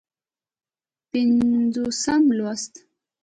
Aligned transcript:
پينځوسم 1.11 2.23
لوست 2.37 2.73